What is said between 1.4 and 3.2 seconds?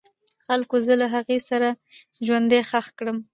سره ژوندی خښ کړم.